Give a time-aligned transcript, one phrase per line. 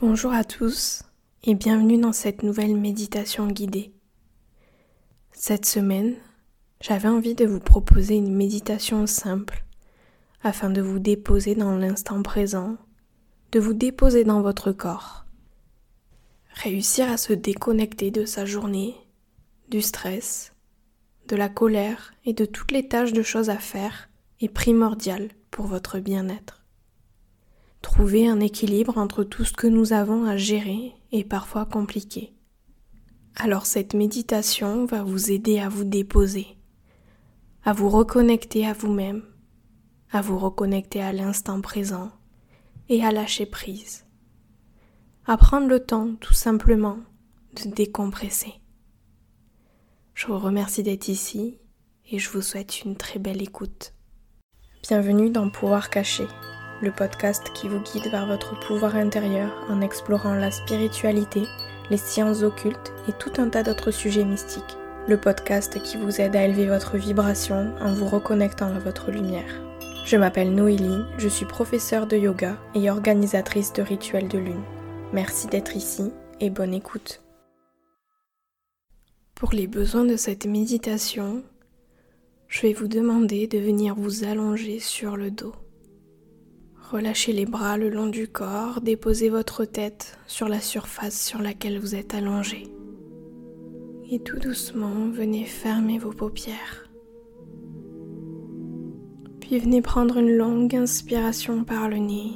[0.00, 1.02] Bonjour à tous
[1.44, 3.92] et bienvenue dans cette nouvelle méditation guidée.
[5.30, 6.14] Cette semaine,
[6.80, 9.62] j'avais envie de vous proposer une méditation simple
[10.42, 12.78] afin de vous déposer dans l'instant présent,
[13.52, 15.26] de vous déposer dans votre corps.
[16.54, 18.94] Réussir à se déconnecter de sa journée,
[19.68, 20.54] du stress,
[21.28, 24.08] de la colère et de toutes les tâches de choses à faire
[24.40, 26.59] est primordial pour votre bien-être.
[27.82, 32.34] Trouver un équilibre entre tout ce que nous avons à gérer est parfois compliqué.
[33.36, 36.46] Alors cette méditation va vous aider à vous déposer,
[37.64, 39.22] à vous reconnecter à vous-même,
[40.10, 42.10] à vous reconnecter à l'instant présent
[42.88, 44.04] et à lâcher prise.
[45.26, 46.98] À prendre le temps tout simplement
[47.54, 48.54] de décompresser.
[50.14, 51.58] Je vous remercie d'être ici
[52.10, 53.94] et je vous souhaite une très belle écoute.
[54.82, 56.24] Bienvenue dans Pouvoir caché
[56.82, 61.42] le podcast qui vous guide vers votre pouvoir intérieur en explorant la spiritualité,
[61.90, 64.76] les sciences occultes et tout un tas d'autres sujets mystiques.
[65.06, 69.60] Le podcast qui vous aide à élever votre vibration en vous reconnectant à votre lumière.
[70.04, 74.62] Je m'appelle Noélie, je suis professeure de yoga et organisatrice de rituels de lune.
[75.12, 77.22] Merci d'être ici et bonne écoute.
[79.34, 81.42] Pour les besoins de cette méditation,
[82.48, 85.54] je vais vous demander de venir vous allonger sur le dos.
[86.90, 91.78] Relâchez les bras le long du corps, déposez votre tête sur la surface sur laquelle
[91.78, 92.66] vous êtes allongé.
[94.10, 96.90] Et tout doucement, venez fermer vos paupières.
[99.40, 102.32] Puis venez prendre une longue inspiration par le nez.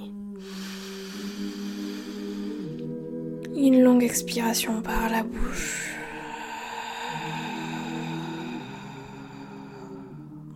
[3.57, 5.97] Une longue expiration par la bouche.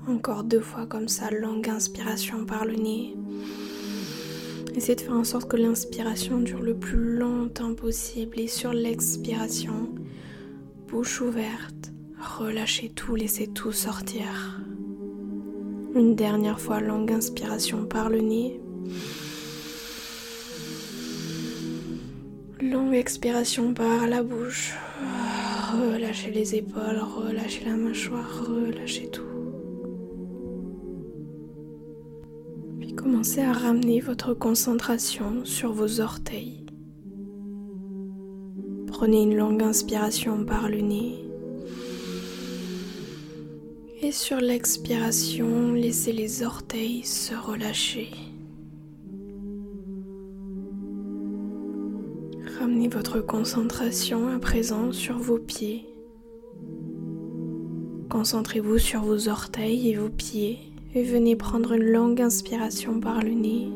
[0.07, 3.17] Encore deux fois comme ça, longue inspiration par le nez.
[4.77, 9.89] Essayez de faire en sorte que l'inspiration dure le plus longtemps possible et sur l'expiration,
[10.89, 11.93] bouche ouverte,
[12.39, 14.61] relâchez tout, laissez tout sortir.
[15.95, 18.61] Une dernière fois, longue inspiration par le nez.
[22.61, 24.75] Longue expiration par la bouche.
[25.73, 29.38] Relâchez les épaules, relâchez la mâchoire, relâchez tout.
[32.99, 36.67] Commencez à ramener votre concentration sur vos orteils.
[38.89, 41.15] Prenez une longue inspiration par le nez.
[44.03, 48.11] Et sur l'expiration, laissez les orteils se relâcher.
[52.59, 55.87] Ramenez votre concentration à présent sur vos pieds.
[58.11, 63.31] Concentrez-vous sur vos orteils et vos pieds et venez prendre une longue inspiration par le
[63.31, 63.69] nez.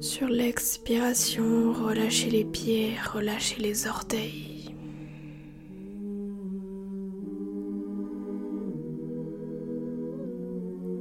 [0.00, 4.74] Sur l'expiration, relâchez les pieds, relâchez les orteils.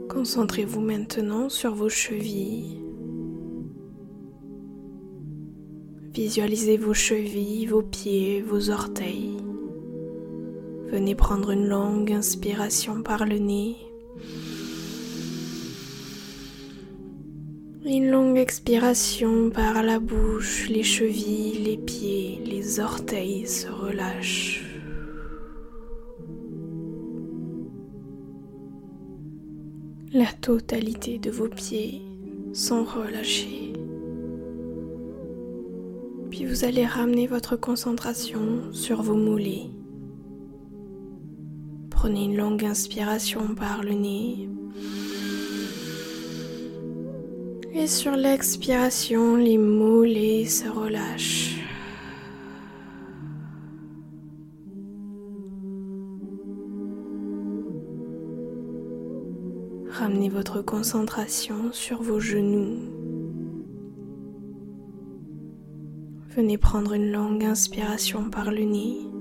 [0.10, 2.80] Concentrez-vous maintenant sur vos chevilles.
[6.14, 9.41] Visualisez vos chevilles, vos pieds, vos orteils.
[10.92, 13.78] Venez prendre une longue inspiration par le nez.
[17.86, 24.66] Une longue expiration par la bouche, les chevilles, les pieds, les orteils se relâchent.
[30.12, 32.02] La totalité de vos pieds
[32.52, 33.72] sont relâchés.
[36.30, 39.70] Puis vous allez ramener votre concentration sur vos mollets.
[42.02, 44.50] Prenez une longue inspiration par le nez.
[47.76, 51.60] Et sur l'expiration, les mollets se relâchent.
[59.92, 62.80] Ramenez votre concentration sur vos genoux.
[66.36, 69.21] Venez prendre une longue inspiration par le nez.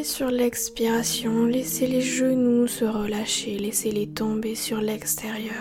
[0.00, 5.52] Et sur l'expiration, laissez les genoux se relâcher, laissez-les tomber sur l'extérieur.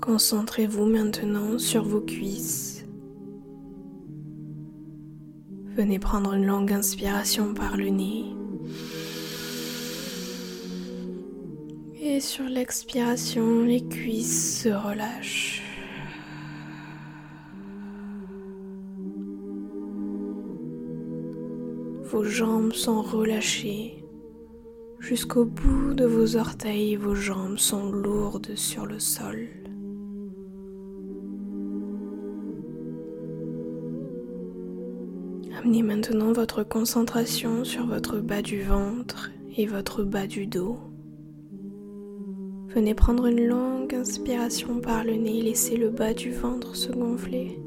[0.00, 2.86] Concentrez-vous maintenant sur vos cuisses.
[5.76, 8.24] Venez prendre une longue inspiration par le nez.
[12.00, 15.65] Et sur l'expiration, les cuisses se relâchent.
[22.24, 24.04] Jambes sont relâchées.
[24.98, 29.48] Jusqu'au bout de vos orteils, vos jambes sont lourdes sur le sol.
[35.58, 40.78] Amenez maintenant votre concentration sur votre bas du ventre et votre bas du dos.
[42.68, 47.58] Venez prendre une longue inspiration par le nez, laissez le bas du ventre se gonfler.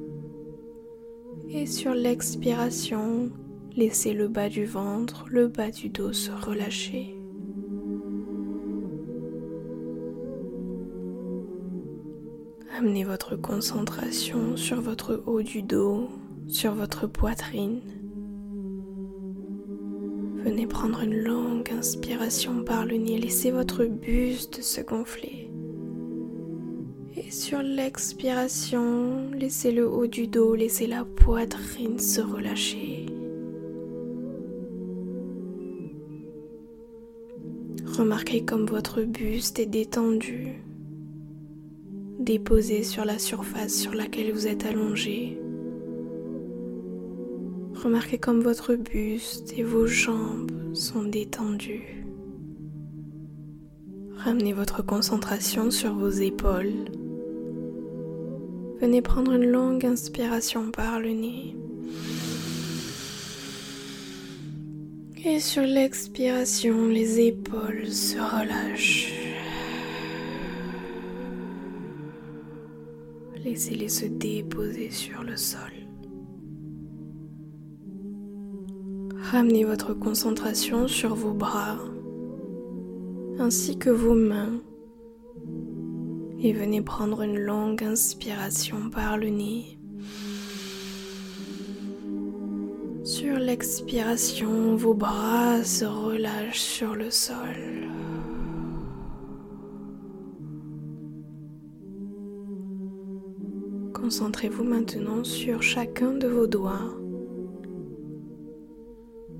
[1.49, 3.31] Et sur l'expiration,
[3.79, 7.15] laissez le bas du ventre, le bas du dos se relâcher.
[12.77, 16.09] Amenez votre concentration sur votre haut du dos,
[16.49, 17.79] sur votre poitrine.
[20.43, 25.49] Venez prendre une longue inspiration par le nez, laissez votre buste se gonfler.
[27.15, 33.08] Et sur l'expiration, laissez le haut du dos, laissez la poitrine se relâcher.
[37.99, 40.53] Remarquez comme votre buste est détendu,
[42.17, 45.37] déposé sur la surface sur laquelle vous êtes allongé.
[47.75, 52.05] Remarquez comme votre buste et vos jambes sont détendus.
[54.15, 56.85] Ramenez votre concentration sur vos épaules.
[58.79, 61.57] Venez prendre une longue inspiration par le nez.
[65.25, 69.13] Et sur l'expiration, les épaules se relâchent.
[73.43, 75.71] Laissez-les se déposer sur le sol.
[79.31, 81.77] Ramenez votre concentration sur vos bras
[83.39, 84.61] ainsi que vos mains
[86.41, 89.78] et venez prendre une longue inspiration par le nez.
[93.29, 97.87] Sur l'expiration, vos bras se relâchent sur le sol.
[103.93, 106.91] Concentrez-vous maintenant sur chacun de vos doigts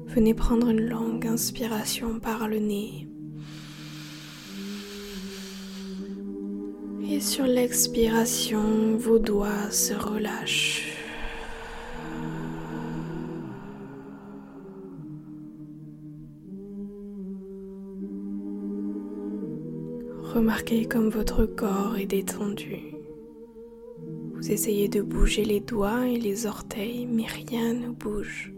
[0.06, 3.08] Venez prendre une longue inspiration par le nez.
[7.10, 10.99] Et sur l'expiration, vos doigts se relâchent.
[20.34, 22.94] Remarquez comme votre corps est détendu.
[24.34, 28.54] Vous essayez de bouger les doigts et les orteils, mais rien ne bouge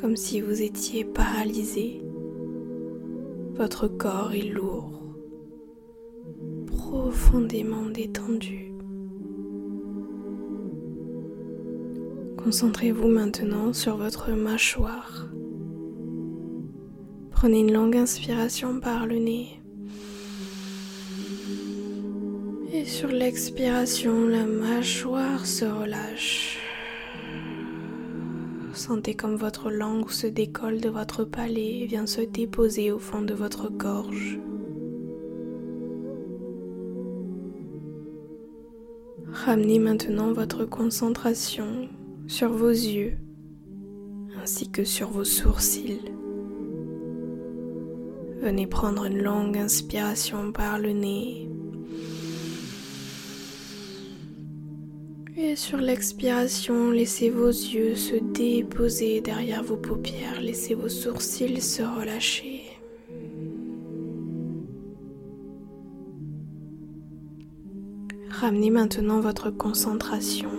[0.00, 2.00] comme si vous étiez paralysé.
[3.54, 5.02] Votre corps est lourd,
[6.66, 8.72] profondément détendu.
[12.42, 15.28] Concentrez-vous maintenant sur votre mâchoire.
[17.30, 19.59] Prenez une longue inspiration par le nez.
[22.72, 26.58] Et sur l'expiration, la mâchoire se relâche.
[28.72, 33.22] Sentez comme votre langue se décolle de votre palais et vient se déposer au fond
[33.22, 34.38] de votre gorge.
[39.32, 41.88] Ramenez maintenant votre concentration
[42.28, 43.16] sur vos yeux
[44.40, 46.12] ainsi que sur vos sourcils.
[48.40, 51.49] Venez prendre une longue inspiration par le nez
[55.42, 61.82] Et sur l'expiration, laissez vos yeux se déposer derrière vos paupières, laissez vos sourcils se
[61.82, 62.64] relâcher.
[68.28, 70.50] Ramenez maintenant votre concentration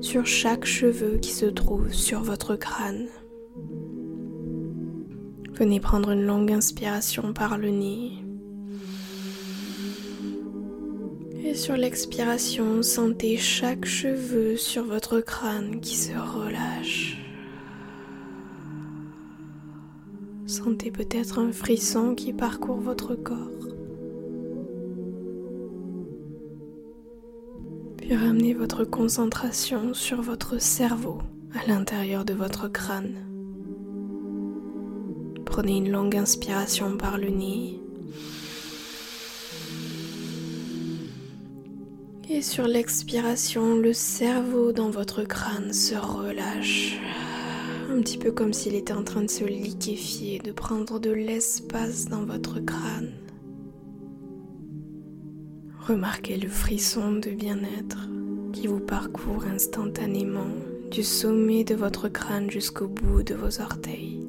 [0.00, 3.08] sur chaque cheveu qui se trouve sur votre crâne.
[5.54, 8.21] Venez prendre une longue inspiration par le nez
[11.44, 17.18] Et sur l'expiration, sentez chaque cheveu sur votre crâne qui se relâche.
[20.46, 23.36] Sentez peut-être un frisson qui parcourt votre corps.
[27.96, 31.18] Puis ramenez votre concentration sur votre cerveau
[31.54, 33.16] à l'intérieur de votre crâne.
[35.44, 37.80] Prenez une longue inspiration par le nez
[42.34, 46.98] Et sur l'expiration, le cerveau dans votre crâne se relâche.
[47.90, 52.06] Un petit peu comme s'il était en train de se liquéfier, de prendre de l'espace
[52.06, 53.12] dans votre crâne.
[55.86, 58.08] Remarquez le frisson de bien-être
[58.54, 60.48] qui vous parcourt instantanément
[60.90, 64.26] du sommet de votre crâne jusqu'au bout de vos orteils,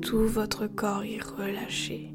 [0.00, 2.10] tout votre corps est relâché.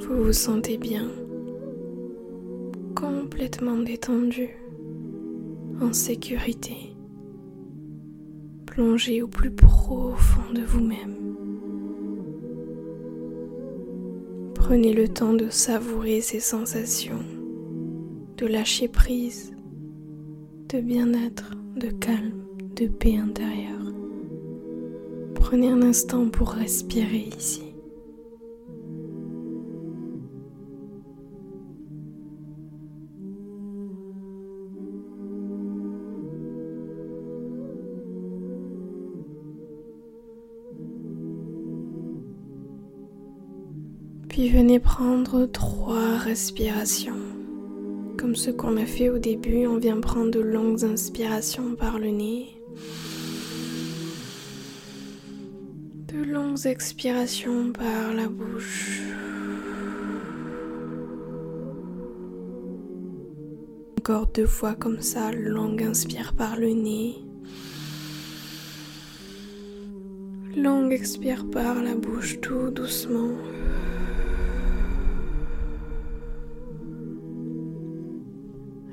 [0.00, 1.10] Vous vous sentez bien,
[3.04, 4.48] complètement détendu,
[5.82, 6.96] en sécurité,
[8.64, 11.14] plongé au plus profond de vous-même.
[14.54, 17.24] Prenez le temps de savourer ces sensations,
[18.38, 19.52] de lâcher prise
[20.70, 22.42] de bien-être, de calme,
[22.74, 23.92] de paix intérieure.
[25.34, 27.73] Prenez un instant pour respirer ici.
[44.52, 47.18] Venez prendre trois respirations.
[48.18, 52.10] Comme ce qu'on a fait au début, on vient prendre de longues inspirations par le
[52.10, 52.60] nez.
[56.08, 59.00] De longues expirations par la bouche.
[63.98, 67.16] Encore deux fois comme ça, longue inspire par le nez.
[70.56, 73.30] Longue expire par la bouche tout doucement.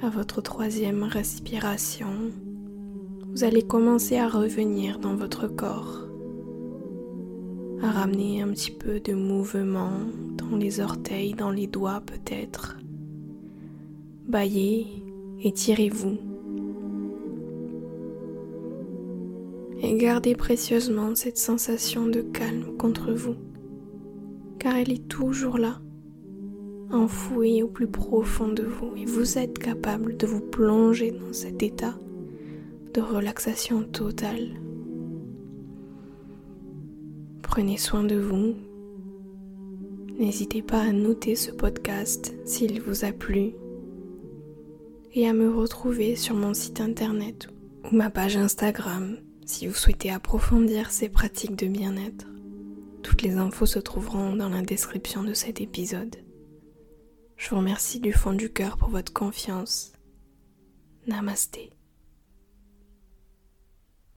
[0.03, 2.31] À votre troisième respiration,
[3.31, 6.08] vous allez commencer à revenir dans votre corps,
[7.84, 9.91] à ramener un petit peu de mouvement
[10.38, 12.79] dans les orteils, dans les doigts peut-être.
[14.27, 14.88] Baillez,
[15.43, 16.17] étirez-vous.
[19.84, 23.36] Et gardez précieusement cette sensation de calme contre vous,
[24.58, 25.79] car elle est toujours là
[26.93, 31.63] enfoui au plus profond de vous et vous êtes capable de vous plonger dans cet
[31.63, 31.95] état
[32.93, 34.60] de relaxation totale.
[37.41, 38.55] Prenez soin de vous.
[40.17, 43.53] N'hésitez pas à noter ce podcast s'il vous a plu
[45.13, 47.50] et à me retrouver sur mon site internet
[47.83, 52.27] ou ma page Instagram si vous souhaitez approfondir ces pratiques de bien-être.
[53.03, 56.15] Toutes les infos se trouveront dans la description de cet épisode.
[57.41, 59.93] Je vous remercie du fond du cœur pour votre confiance.
[61.07, 61.71] Namasté.